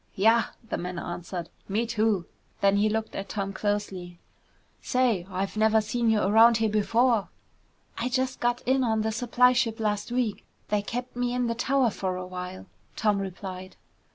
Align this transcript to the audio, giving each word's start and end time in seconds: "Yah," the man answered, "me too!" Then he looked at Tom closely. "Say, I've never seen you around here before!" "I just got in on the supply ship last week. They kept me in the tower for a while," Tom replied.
"Yah," 0.15 0.45
the 0.67 0.79
man 0.79 0.97
answered, 0.97 1.47
"me 1.69 1.85
too!" 1.85 2.25
Then 2.59 2.77
he 2.77 2.89
looked 2.89 3.13
at 3.15 3.29
Tom 3.29 3.53
closely. 3.53 4.17
"Say, 4.81 5.27
I've 5.29 5.55
never 5.55 5.79
seen 5.79 6.09
you 6.09 6.21
around 6.21 6.57
here 6.57 6.71
before!" 6.71 7.29
"I 7.99 8.09
just 8.09 8.39
got 8.39 8.61
in 8.61 8.83
on 8.83 9.03
the 9.03 9.11
supply 9.11 9.53
ship 9.53 9.79
last 9.79 10.11
week. 10.11 10.43
They 10.69 10.81
kept 10.81 11.15
me 11.15 11.35
in 11.35 11.45
the 11.45 11.53
tower 11.53 11.91
for 11.91 12.15
a 12.15 12.25
while," 12.25 12.65
Tom 12.95 13.19
replied. 13.19 13.75